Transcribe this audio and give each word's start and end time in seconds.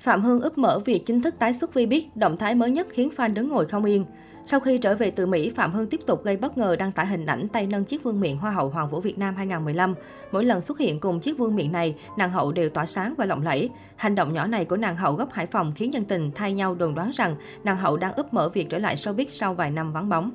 Phạm 0.00 0.22
Hương 0.22 0.40
úp 0.40 0.58
mở 0.58 0.78
việc 0.78 1.02
chính 1.04 1.22
thức 1.22 1.38
tái 1.38 1.52
xuất 1.52 1.70
Vbiz, 1.74 2.02
động 2.14 2.36
thái 2.36 2.54
mới 2.54 2.70
nhất 2.70 2.86
khiến 2.90 3.10
fan 3.16 3.34
đứng 3.34 3.48
ngồi 3.48 3.66
không 3.66 3.84
yên. 3.84 4.04
Sau 4.46 4.60
khi 4.60 4.78
trở 4.78 4.94
về 4.94 5.10
từ 5.10 5.26
Mỹ, 5.26 5.50
Phạm 5.50 5.72
Hương 5.72 5.86
tiếp 5.86 6.00
tục 6.06 6.24
gây 6.24 6.36
bất 6.36 6.58
ngờ 6.58 6.76
đăng 6.76 6.92
tải 6.92 7.06
hình 7.06 7.26
ảnh 7.26 7.48
tay 7.48 7.66
nâng 7.66 7.84
chiếc 7.84 8.02
vương 8.02 8.20
miện 8.20 8.36
Hoa 8.36 8.50
hậu 8.50 8.68
Hoàng 8.68 8.88
vũ 8.88 9.00
Việt 9.00 9.18
Nam 9.18 9.36
2015. 9.36 9.94
Mỗi 10.32 10.44
lần 10.44 10.60
xuất 10.60 10.78
hiện 10.78 11.00
cùng 11.00 11.20
chiếc 11.20 11.38
vương 11.38 11.56
miện 11.56 11.72
này, 11.72 11.94
nàng 12.16 12.30
hậu 12.30 12.52
đều 12.52 12.70
tỏa 12.70 12.86
sáng 12.86 13.14
và 13.18 13.24
lộng 13.24 13.42
lẫy. 13.42 13.70
Hành 13.96 14.14
động 14.14 14.32
nhỏ 14.32 14.46
này 14.46 14.64
của 14.64 14.76
nàng 14.76 14.96
hậu 14.96 15.14
gốc 15.14 15.32
Hải 15.32 15.46
Phòng 15.46 15.72
khiến 15.76 15.92
dân 15.92 16.04
tình 16.04 16.30
thay 16.34 16.54
nhau 16.54 16.74
đồn 16.74 16.94
đoán 16.94 17.10
rằng 17.14 17.36
nàng 17.64 17.76
hậu 17.76 17.96
đang 17.96 18.12
úp 18.12 18.34
mở 18.34 18.48
việc 18.48 18.66
trở 18.70 18.78
lại 18.78 18.96
showbiz 18.96 19.26
sau 19.30 19.54
vài 19.54 19.70
năm 19.70 19.92
vắng 19.92 20.08
bóng. 20.08 20.30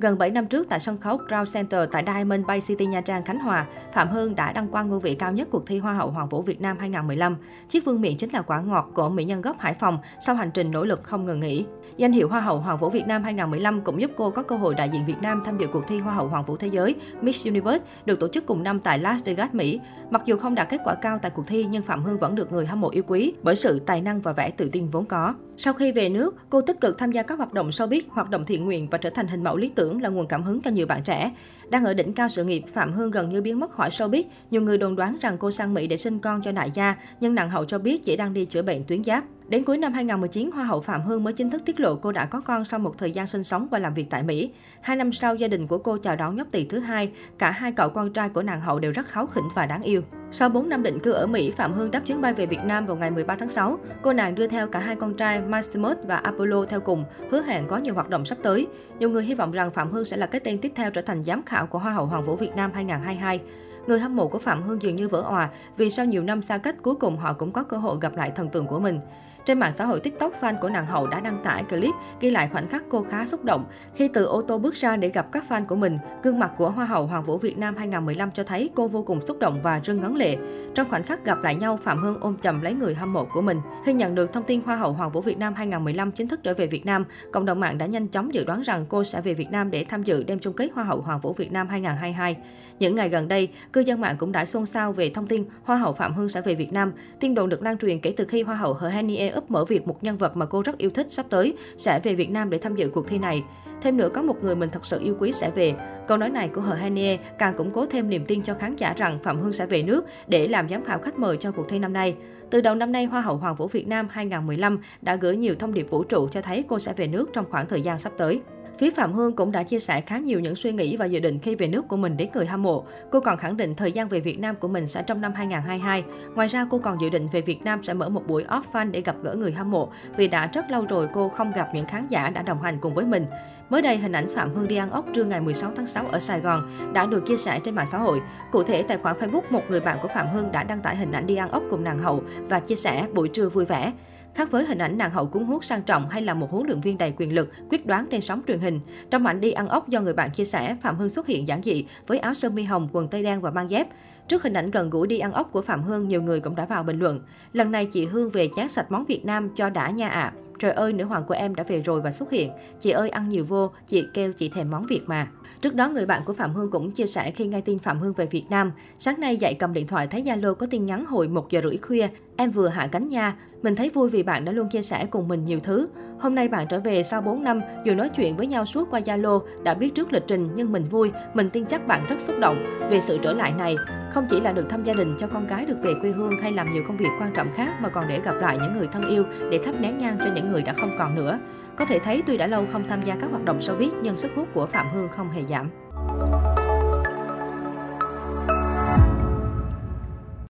Gần 0.00 0.18
7 0.18 0.30
năm 0.30 0.46
trước 0.46 0.68
tại 0.68 0.80
sân 0.80 0.98
khấu 0.98 1.18
Crown 1.28 1.44
Center 1.54 1.88
tại 1.92 2.04
Diamond 2.06 2.46
Bay 2.46 2.60
City 2.60 2.86
Nha 2.86 3.00
Trang, 3.00 3.24
Khánh 3.24 3.38
Hòa, 3.38 3.66
Phạm 3.92 4.08
Hương 4.08 4.34
đã 4.34 4.52
đăng 4.52 4.68
quang 4.68 4.88
ngôi 4.88 5.00
vị 5.00 5.14
cao 5.14 5.32
nhất 5.32 5.48
cuộc 5.50 5.66
thi 5.66 5.78
Hoa 5.78 5.92
hậu 5.92 6.10
Hoàng 6.10 6.28
vũ 6.28 6.42
Việt 6.42 6.60
Nam 6.60 6.78
2015. 6.78 7.36
Chiếc 7.68 7.84
vương 7.84 8.00
miện 8.00 8.16
chính 8.16 8.30
là 8.30 8.42
quả 8.42 8.60
ngọt 8.60 8.90
của 8.94 9.08
mỹ 9.08 9.24
nhân 9.24 9.40
gốc 9.40 9.56
Hải 9.58 9.74
Phòng 9.74 9.98
sau 10.26 10.34
hành 10.34 10.50
trình 10.54 10.70
nỗ 10.70 10.84
lực 10.84 11.02
không 11.02 11.24
ngừng 11.24 11.40
nghỉ. 11.40 11.66
Danh 11.96 12.12
hiệu 12.12 12.28
Hoa 12.28 12.40
hậu 12.40 12.58
Hoàng 12.58 12.78
vũ 12.78 12.90
Việt 12.90 13.06
Nam 13.06 13.22
2015 13.22 13.80
cũng 13.80 14.00
giúp 14.00 14.10
cô 14.16 14.30
có 14.30 14.42
cơ 14.42 14.56
hội 14.56 14.74
đại 14.74 14.88
diện 14.88 15.06
Việt 15.06 15.22
Nam 15.22 15.42
tham 15.44 15.58
dự 15.58 15.66
cuộc 15.66 15.86
thi 15.88 15.98
Hoa 15.98 16.14
hậu 16.14 16.28
Hoàng 16.28 16.44
vũ 16.44 16.56
Thế 16.56 16.68
giới 16.68 16.94
Miss 17.20 17.46
Universe 17.46 17.84
được 18.04 18.20
tổ 18.20 18.28
chức 18.28 18.46
cùng 18.46 18.62
năm 18.62 18.80
tại 18.80 18.98
Las 18.98 19.24
Vegas, 19.24 19.52
Mỹ. 19.52 19.80
Mặc 20.10 20.22
dù 20.24 20.36
không 20.36 20.54
đạt 20.54 20.68
kết 20.68 20.80
quả 20.84 20.94
cao 20.94 21.18
tại 21.22 21.30
cuộc 21.34 21.46
thi 21.46 21.66
nhưng 21.70 21.82
Phạm 21.82 22.02
Hương 22.02 22.18
vẫn 22.18 22.34
được 22.34 22.52
người 22.52 22.66
hâm 22.66 22.80
mộ 22.80 22.90
yêu 22.90 23.02
quý 23.06 23.34
bởi 23.42 23.56
sự 23.56 23.78
tài 23.78 24.00
năng 24.00 24.20
và 24.20 24.32
vẻ 24.32 24.50
tự 24.50 24.68
tin 24.72 24.88
vốn 24.88 25.06
có. 25.06 25.34
Sau 25.56 25.74
khi 25.74 25.92
về 25.92 26.08
nước, 26.08 26.36
cô 26.50 26.60
tích 26.60 26.80
cực 26.80 26.98
tham 26.98 27.12
gia 27.12 27.22
các 27.22 27.38
hoạt 27.38 27.52
động 27.52 27.70
showbiz, 27.70 28.00
hoạt 28.08 28.30
động 28.30 28.44
thiện 28.44 28.64
nguyện 28.64 28.88
và 28.90 28.98
trở 28.98 29.10
thành 29.10 29.26
hình 29.26 29.44
mẫu 29.44 29.56
lý 29.56 29.68
tưởng 29.74 30.02
là 30.02 30.08
nguồn 30.08 30.26
cảm 30.26 30.42
hứng 30.42 30.60
cho 30.60 30.70
nhiều 30.70 30.86
bạn 30.86 31.02
trẻ. 31.04 31.32
Đang 31.70 31.84
ở 31.84 31.94
đỉnh 31.94 32.12
cao 32.12 32.28
sự 32.28 32.44
nghiệp, 32.44 32.62
Phạm 32.72 32.92
Hương 32.92 33.10
gần 33.10 33.30
như 33.30 33.42
biến 33.42 33.60
mất 33.60 33.70
khỏi 33.70 33.90
showbiz. 33.90 34.24
Nhiều 34.50 34.62
người 34.62 34.78
đồn 34.78 34.96
đoán 34.96 35.18
rằng 35.20 35.38
cô 35.38 35.50
sang 35.50 35.74
Mỹ 35.74 35.86
để 35.86 35.96
sinh 35.96 36.18
con 36.18 36.42
cho 36.42 36.52
đại 36.52 36.70
gia, 36.74 36.96
nhưng 37.20 37.34
nàng 37.34 37.50
hậu 37.50 37.64
cho 37.64 37.78
biết 37.78 38.04
chỉ 38.04 38.16
đang 38.16 38.34
đi 38.34 38.44
chữa 38.44 38.62
bệnh 38.62 38.84
tuyến 38.84 39.04
giáp. 39.04 39.24
Đến 39.48 39.64
cuối 39.64 39.78
năm 39.78 39.92
2019, 39.92 40.50
Hoa 40.50 40.64
hậu 40.64 40.80
Phạm 40.80 41.02
Hương 41.02 41.24
mới 41.24 41.32
chính 41.32 41.50
thức 41.50 41.62
tiết 41.64 41.80
lộ 41.80 41.94
cô 41.96 42.12
đã 42.12 42.26
có 42.26 42.40
con 42.40 42.64
sau 42.64 42.80
một 42.80 42.98
thời 42.98 43.12
gian 43.12 43.26
sinh 43.26 43.44
sống 43.44 43.68
và 43.70 43.78
làm 43.78 43.94
việc 43.94 44.06
tại 44.10 44.22
Mỹ. 44.22 44.50
Hai 44.80 44.96
năm 44.96 45.12
sau, 45.12 45.34
gia 45.34 45.48
đình 45.48 45.66
của 45.66 45.78
cô 45.78 45.98
chào 45.98 46.16
đón 46.16 46.36
nhóc 46.36 46.48
tỳ 46.50 46.64
thứ 46.64 46.78
hai. 46.78 47.12
Cả 47.38 47.50
hai 47.50 47.72
cậu 47.72 47.88
con 47.88 48.12
trai 48.12 48.28
của 48.28 48.42
nàng 48.42 48.60
hậu 48.60 48.78
đều 48.78 48.92
rất 48.92 49.06
kháu 49.06 49.26
khỉnh 49.26 49.48
và 49.54 49.66
đáng 49.66 49.82
yêu. 49.82 50.02
Sau 50.36 50.48
4 50.48 50.68
năm 50.68 50.82
định 50.82 50.98
cư 50.98 51.12
ở 51.12 51.26
Mỹ, 51.26 51.50
Phạm 51.50 51.72
Hương 51.72 51.90
đáp 51.90 52.02
chuyến 52.06 52.20
bay 52.20 52.34
về 52.34 52.46
Việt 52.46 52.64
Nam 52.64 52.86
vào 52.86 52.96
ngày 52.96 53.10
13 53.10 53.36
tháng 53.36 53.48
6. 53.48 53.78
Cô 54.02 54.12
nàng 54.12 54.34
đưa 54.34 54.46
theo 54.46 54.68
cả 54.68 54.78
hai 54.78 54.96
con 54.96 55.14
trai 55.14 55.40
Maximus 55.40 55.96
và 56.06 56.16
Apollo 56.16 56.64
theo 56.68 56.80
cùng, 56.80 57.04
hứa 57.30 57.42
hẹn 57.42 57.66
có 57.68 57.76
nhiều 57.76 57.94
hoạt 57.94 58.08
động 58.08 58.24
sắp 58.24 58.38
tới. 58.42 58.66
Nhiều 58.98 59.10
người 59.10 59.24
hy 59.24 59.34
vọng 59.34 59.52
rằng 59.52 59.70
Phạm 59.70 59.90
Hương 59.90 60.04
sẽ 60.04 60.16
là 60.16 60.26
cái 60.26 60.40
tên 60.40 60.58
tiếp 60.58 60.72
theo 60.74 60.90
trở 60.90 61.02
thành 61.02 61.24
giám 61.24 61.42
khảo 61.42 61.66
của 61.66 61.78
Hoa 61.78 61.92
hậu 61.92 62.06
Hoàng 62.06 62.24
vũ 62.24 62.36
Việt 62.36 62.56
Nam 62.56 62.70
2022. 62.74 63.40
Người 63.86 63.98
hâm 63.98 64.16
mộ 64.16 64.28
của 64.28 64.38
Phạm 64.38 64.62
Hương 64.62 64.82
dường 64.82 64.96
như 64.96 65.08
vỡ 65.08 65.20
òa 65.20 65.48
vì 65.76 65.90
sau 65.90 66.06
nhiều 66.06 66.22
năm 66.22 66.42
xa 66.42 66.58
cách 66.58 66.76
cuối 66.82 66.94
cùng 66.94 67.16
họ 67.16 67.32
cũng 67.32 67.52
có 67.52 67.62
cơ 67.62 67.76
hội 67.76 67.96
gặp 68.00 68.16
lại 68.16 68.32
thần 68.34 68.48
tượng 68.48 68.66
của 68.66 68.78
mình. 68.78 69.00
Trên 69.44 69.58
mạng 69.58 69.72
xã 69.76 69.84
hội 69.84 70.00
TikTok, 70.00 70.32
fan 70.40 70.58
của 70.60 70.68
nàng 70.68 70.86
hậu 70.86 71.06
đã 71.06 71.20
đăng 71.20 71.42
tải 71.44 71.64
clip 71.64 71.94
ghi 72.20 72.30
lại 72.30 72.48
khoảnh 72.52 72.68
khắc 72.68 72.84
cô 72.88 73.02
khá 73.02 73.26
xúc 73.26 73.44
động 73.44 73.64
khi 73.94 74.08
từ 74.08 74.24
ô 74.24 74.42
tô 74.42 74.58
bước 74.58 74.74
ra 74.74 74.96
để 74.96 75.08
gặp 75.08 75.32
các 75.32 75.44
fan 75.48 75.66
của 75.66 75.76
mình. 75.76 75.98
Gương 76.22 76.38
mặt 76.38 76.52
của 76.56 76.70
Hoa 76.70 76.84
hậu 76.84 77.06
Hoàng 77.06 77.24
vũ 77.24 77.38
Việt 77.38 77.58
Nam 77.58 77.76
2015 77.76 78.30
cho 78.30 78.44
thấy 78.44 78.70
cô 78.74 78.88
vô 78.88 79.02
cùng 79.02 79.26
xúc 79.26 79.38
động 79.38 79.62
và 79.62 79.80
rưng 79.84 80.00
ngấn 80.00 80.16
lệ. 80.16 80.36
Trong 80.74 80.90
khoảnh 80.90 81.02
khắc 81.02 81.24
gặp 81.24 81.42
lại 81.42 81.54
nhau, 81.54 81.76
Phạm 81.82 82.02
Hương 82.02 82.20
ôm 82.20 82.36
chầm 82.42 82.60
lấy 82.60 82.74
người 82.74 82.94
hâm 82.94 83.12
mộ 83.12 83.24
của 83.24 83.40
mình. 83.40 83.60
Khi 83.84 83.92
nhận 83.92 84.14
được 84.14 84.32
thông 84.32 84.44
tin 84.44 84.60
Hoa 84.60 84.76
hậu 84.76 84.92
Hoàng 84.92 85.10
vũ 85.10 85.20
Việt 85.20 85.38
Nam 85.38 85.54
2015 85.54 86.12
chính 86.12 86.28
thức 86.28 86.40
trở 86.42 86.54
về 86.54 86.66
Việt 86.66 86.86
Nam, 86.86 87.04
cộng 87.32 87.44
đồng 87.44 87.60
mạng 87.60 87.78
đã 87.78 87.86
nhanh 87.86 88.08
chóng 88.08 88.34
dự 88.34 88.44
đoán 88.44 88.62
rằng 88.62 88.86
cô 88.88 89.04
sẽ 89.04 89.20
về 89.20 89.34
Việt 89.34 89.50
Nam 89.50 89.70
để 89.70 89.84
tham 89.88 90.02
dự 90.02 90.22
đêm 90.22 90.38
chung 90.38 90.52
kết 90.52 90.68
Hoa 90.74 90.84
hậu 90.84 91.00
Hoàng 91.00 91.20
vũ 91.20 91.32
Việt 91.32 91.52
Nam 91.52 91.68
2022. 91.68 92.36
Những 92.78 92.96
ngày 92.96 93.08
gần 93.08 93.28
đây, 93.28 93.48
cư 93.74 93.80
dân 93.80 94.00
mạng 94.00 94.16
cũng 94.18 94.32
đã 94.32 94.44
xôn 94.44 94.66
xao 94.66 94.92
về 94.92 95.10
thông 95.10 95.26
tin 95.26 95.44
Hoa 95.64 95.76
hậu 95.76 95.92
Phạm 95.92 96.14
Hương 96.14 96.28
sẽ 96.28 96.40
về 96.40 96.54
Việt 96.54 96.72
Nam. 96.72 96.92
Tin 97.20 97.34
đồn 97.34 97.48
được 97.48 97.62
lan 97.62 97.78
truyền 97.78 98.00
kể 98.00 98.14
từ 98.16 98.24
khi 98.24 98.42
Hoa 98.42 98.56
hậu 98.56 98.74
Hờ 98.74 98.88
Henie 98.88 99.28
ấp 99.28 99.50
mở 99.50 99.64
việc 99.64 99.86
một 99.86 100.04
nhân 100.04 100.16
vật 100.16 100.36
mà 100.36 100.46
cô 100.46 100.62
rất 100.62 100.78
yêu 100.78 100.90
thích 100.90 101.06
sắp 101.10 101.26
tới 101.30 101.56
sẽ 101.76 102.00
về 102.00 102.14
Việt 102.14 102.30
Nam 102.30 102.50
để 102.50 102.58
tham 102.58 102.76
dự 102.76 102.88
cuộc 102.88 103.08
thi 103.08 103.18
này. 103.18 103.42
Thêm 103.82 103.96
nữa 103.96 104.08
có 104.08 104.22
một 104.22 104.44
người 104.44 104.56
mình 104.56 104.70
thật 104.72 104.86
sự 104.86 105.00
yêu 105.00 105.16
quý 105.18 105.32
sẽ 105.32 105.50
về. 105.50 105.74
Câu 106.08 106.18
nói 106.18 106.30
này 106.30 106.48
của 106.48 106.60
Hờ 106.60 106.74
Henie 106.74 107.16
càng 107.38 107.56
củng 107.56 107.70
cố 107.70 107.86
thêm 107.86 108.08
niềm 108.08 108.24
tin 108.24 108.42
cho 108.42 108.54
khán 108.54 108.76
giả 108.76 108.94
rằng 108.96 109.18
Phạm 109.22 109.40
Hương 109.40 109.52
sẽ 109.52 109.66
về 109.66 109.82
nước 109.82 110.04
để 110.26 110.48
làm 110.48 110.68
giám 110.68 110.84
khảo 110.84 110.98
khách 110.98 111.18
mời 111.18 111.36
cho 111.36 111.52
cuộc 111.52 111.68
thi 111.68 111.78
năm 111.78 111.92
nay. 111.92 112.16
Từ 112.50 112.60
đầu 112.60 112.74
năm 112.74 112.92
nay, 112.92 113.04
Hoa 113.04 113.20
hậu 113.20 113.36
Hoàng 113.36 113.56
vũ 113.56 113.68
Việt 113.68 113.86
Nam 113.86 114.08
2015 114.10 114.78
đã 115.02 115.16
gửi 115.16 115.36
nhiều 115.36 115.54
thông 115.58 115.74
điệp 115.74 115.90
vũ 115.90 116.04
trụ 116.04 116.28
cho 116.28 116.42
thấy 116.42 116.64
cô 116.68 116.78
sẽ 116.78 116.92
về 116.92 117.06
nước 117.06 117.30
trong 117.32 117.44
khoảng 117.50 117.66
thời 117.66 117.82
gian 117.82 117.98
sắp 117.98 118.12
tới. 118.18 118.40
Phía 118.78 118.90
Phạm 118.90 119.12
Hương 119.12 119.36
cũng 119.36 119.52
đã 119.52 119.62
chia 119.62 119.78
sẻ 119.78 120.00
khá 120.00 120.18
nhiều 120.18 120.40
những 120.40 120.56
suy 120.56 120.72
nghĩ 120.72 120.96
và 120.96 121.06
dự 121.06 121.20
định 121.20 121.38
khi 121.38 121.54
về 121.54 121.66
nước 121.66 121.88
của 121.88 121.96
mình 121.96 122.16
đến 122.16 122.28
người 122.34 122.46
hâm 122.46 122.62
mộ. 122.62 122.84
Cô 123.10 123.20
còn 123.20 123.38
khẳng 123.38 123.56
định 123.56 123.74
thời 123.74 123.92
gian 123.92 124.08
về 124.08 124.20
Việt 124.20 124.38
Nam 124.38 124.56
của 124.56 124.68
mình 124.68 124.86
sẽ 124.86 125.02
trong 125.02 125.20
năm 125.20 125.32
2022. 125.34 126.04
Ngoài 126.34 126.48
ra, 126.48 126.66
cô 126.70 126.78
còn 126.78 127.00
dự 127.00 127.08
định 127.08 127.28
về 127.32 127.40
Việt 127.40 127.62
Nam 127.62 127.82
sẽ 127.82 127.94
mở 127.94 128.08
một 128.08 128.26
buổi 128.26 128.44
off 128.44 128.62
fan 128.72 128.90
để 128.90 129.00
gặp 129.00 129.16
gỡ 129.22 129.34
người 129.34 129.52
hâm 129.52 129.70
mộ 129.70 129.88
vì 130.16 130.28
đã 130.28 130.46
rất 130.46 130.70
lâu 130.70 130.86
rồi 130.88 131.08
cô 131.14 131.28
không 131.28 131.52
gặp 131.52 131.68
những 131.74 131.86
khán 131.86 132.08
giả 132.08 132.30
đã 132.30 132.42
đồng 132.42 132.62
hành 132.62 132.78
cùng 132.80 132.94
với 132.94 133.04
mình. 133.04 133.26
Mới 133.70 133.82
đây, 133.82 133.96
hình 133.96 134.12
ảnh 134.12 134.26
Phạm 134.34 134.54
Hương 134.54 134.68
đi 134.68 134.76
ăn 134.76 134.90
ốc 134.90 135.06
trưa 135.14 135.24
ngày 135.24 135.40
16 135.40 135.72
tháng 135.76 135.86
6 135.86 136.06
ở 136.06 136.18
Sài 136.18 136.40
Gòn 136.40 136.92
đã 136.94 137.06
được 137.06 137.26
chia 137.26 137.36
sẻ 137.36 137.60
trên 137.64 137.74
mạng 137.74 137.88
xã 137.92 137.98
hội. 137.98 138.20
Cụ 138.52 138.62
thể, 138.62 138.82
tài 138.82 138.98
khoản 138.98 139.16
Facebook 139.16 139.42
một 139.50 139.62
người 139.68 139.80
bạn 139.80 139.98
của 140.02 140.08
Phạm 140.08 140.26
Hương 140.32 140.52
đã 140.52 140.62
đăng 140.62 140.80
tải 140.80 140.96
hình 140.96 141.12
ảnh 141.12 141.26
đi 141.26 141.36
ăn 141.36 141.50
ốc 141.50 141.62
cùng 141.70 141.84
nàng 141.84 141.98
hậu 141.98 142.22
và 142.48 142.60
chia 142.60 142.74
sẻ 142.74 143.06
buổi 143.14 143.28
trưa 143.28 143.48
vui 143.48 143.64
vẻ. 143.64 143.92
Khác 144.34 144.50
với 144.50 144.64
hình 144.66 144.78
ảnh 144.78 144.98
nàng 144.98 145.10
hậu 145.10 145.26
cuốn 145.26 145.44
hút 145.44 145.64
sang 145.64 145.82
trọng 145.82 146.08
hay 146.08 146.22
là 146.22 146.34
một 146.34 146.50
huấn 146.50 146.66
luyện 146.66 146.80
viên 146.80 146.98
đầy 146.98 147.12
quyền 147.16 147.34
lực, 147.34 147.50
quyết 147.70 147.86
đoán 147.86 148.06
trên 148.10 148.20
sóng 148.20 148.42
truyền 148.48 148.58
hình, 148.58 148.80
trong 149.10 149.26
ảnh 149.26 149.40
đi 149.40 149.52
ăn 149.52 149.68
ốc 149.68 149.88
do 149.88 150.00
người 150.00 150.14
bạn 150.14 150.30
chia 150.30 150.44
sẻ, 150.44 150.76
Phạm 150.82 150.96
Hương 150.96 151.08
xuất 151.08 151.26
hiện 151.26 151.48
giản 151.48 151.62
dị 151.62 151.84
với 152.06 152.18
áo 152.18 152.34
sơ 152.34 152.50
mi 152.50 152.62
hồng, 152.62 152.88
quần 152.92 153.08
tây 153.08 153.22
đen 153.22 153.40
và 153.40 153.50
mang 153.50 153.70
dép. 153.70 153.88
Trước 154.28 154.42
hình 154.42 154.54
ảnh 154.54 154.70
gần 154.70 154.90
gũi 154.90 155.06
đi 155.06 155.18
ăn 155.18 155.32
ốc 155.32 155.52
của 155.52 155.62
Phạm 155.62 155.82
Hương, 155.82 156.08
nhiều 156.08 156.22
người 156.22 156.40
cũng 156.40 156.56
đã 156.56 156.64
vào 156.64 156.82
bình 156.82 156.98
luận. 156.98 157.20
Lần 157.52 157.70
này 157.70 157.86
chị 157.86 158.06
Hương 158.06 158.30
về 158.30 158.48
chát 158.56 158.70
sạch 158.70 158.92
món 158.92 159.04
Việt 159.04 159.24
Nam 159.24 159.48
cho 159.56 159.70
đã 159.70 159.90
nha 159.90 160.08
ạ. 160.08 160.20
À. 160.20 160.32
Trời 160.58 160.70
ơi, 160.72 160.92
nữ 160.92 161.04
hoàng 161.04 161.24
của 161.24 161.34
em 161.34 161.54
đã 161.54 161.62
về 161.62 161.80
rồi 161.80 162.00
và 162.00 162.12
xuất 162.12 162.30
hiện. 162.30 162.50
Chị 162.80 162.90
ơi, 162.90 163.10
ăn 163.10 163.28
nhiều 163.28 163.44
vô, 163.44 163.70
chị 163.88 164.06
kêu 164.14 164.32
chị 164.32 164.48
thèm 164.48 164.70
món 164.70 164.86
Việt 164.86 165.02
mà. 165.06 165.26
Trước 165.60 165.74
đó, 165.74 165.88
người 165.88 166.06
bạn 166.06 166.22
của 166.24 166.32
Phạm 166.32 166.52
Hương 166.52 166.70
cũng 166.70 166.90
chia 166.90 167.06
sẻ 167.06 167.30
khi 167.30 167.46
nghe 167.46 167.60
tin 167.60 167.78
Phạm 167.78 167.98
Hương 168.00 168.12
về 168.12 168.26
Việt 168.26 168.44
Nam. 168.50 168.72
Sáng 168.98 169.20
nay 169.20 169.36
dậy 169.36 169.54
cầm 169.54 169.72
điện 169.72 169.86
thoại 169.86 170.06
thấy 170.06 170.22
Zalo 170.22 170.54
có 170.54 170.66
tin 170.70 170.86
nhắn 170.86 171.04
hồi 171.06 171.28
1 171.28 171.50
giờ 171.50 171.60
rưỡi 171.64 171.76
khuya. 171.76 172.08
Em 172.36 172.50
vừa 172.50 172.68
hạ 172.68 172.86
cánh 172.86 173.08
nha. 173.08 173.36
Mình 173.62 173.76
thấy 173.76 173.90
vui 173.90 174.08
vì 174.08 174.22
bạn 174.22 174.44
đã 174.44 174.52
luôn 174.52 174.68
chia 174.68 174.82
sẻ 174.82 175.06
cùng 175.06 175.28
mình 175.28 175.44
nhiều 175.44 175.60
thứ. 175.60 175.88
Hôm 176.18 176.34
nay 176.34 176.48
bạn 176.48 176.66
trở 176.68 176.80
về 176.80 177.02
sau 177.02 177.20
4 177.20 177.44
năm, 177.44 177.60
dù 177.84 177.94
nói 177.94 178.08
chuyện 178.16 178.36
với 178.36 178.46
nhau 178.46 178.66
suốt 178.66 178.90
qua 178.90 179.00
Zalo, 179.00 179.40
đã 179.62 179.74
biết 179.74 179.94
trước 179.94 180.12
lịch 180.12 180.24
trình 180.26 180.48
nhưng 180.54 180.72
mình 180.72 180.84
vui, 180.84 181.10
mình 181.34 181.50
tin 181.50 181.66
chắc 181.66 181.86
bạn 181.86 182.06
rất 182.08 182.20
xúc 182.20 182.36
động 182.40 182.88
về 182.90 183.00
sự 183.00 183.18
trở 183.22 183.32
lại 183.32 183.52
này. 183.52 183.76
Không 184.14 184.26
chỉ 184.30 184.40
là 184.40 184.52
được 184.52 184.68
thăm 184.70 184.84
gia 184.84 184.94
đình, 184.94 185.16
cho 185.18 185.26
con 185.26 185.46
gái 185.46 185.64
được 185.64 185.76
về 185.82 185.94
quê 186.00 186.10
hương 186.10 186.38
hay 186.38 186.52
làm 186.52 186.72
nhiều 186.72 186.82
công 186.88 186.96
việc 186.96 187.08
quan 187.20 187.32
trọng 187.32 187.48
khác, 187.56 187.74
mà 187.80 187.88
còn 187.88 188.08
để 188.08 188.20
gặp 188.20 188.34
lại 188.40 188.58
những 188.58 188.72
người 188.72 188.88
thân 188.92 189.08
yêu, 189.08 189.24
để 189.50 189.60
thắp 189.64 189.74
nén 189.80 189.98
nhang 189.98 190.16
cho 190.18 190.26
những 190.34 190.52
người 190.52 190.62
đã 190.62 190.72
không 190.72 190.96
còn 190.98 191.14
nữa. 191.14 191.38
Có 191.76 191.84
thể 191.84 191.98
thấy 191.98 192.22
tuy 192.26 192.36
đã 192.36 192.46
lâu 192.46 192.66
không 192.72 192.88
tham 192.88 193.02
gia 193.02 193.14
các 193.14 193.30
hoạt 193.30 193.44
động 193.44 193.58
showbiz, 193.58 193.90
nhưng 194.02 194.16
sức 194.16 194.30
hút 194.36 194.48
của 194.54 194.66
Phạm 194.66 194.86
Hương 194.94 195.08
không 195.08 195.30
hề 195.30 195.42
giảm. 195.48 195.70